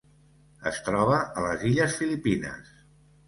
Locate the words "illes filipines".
1.71-2.73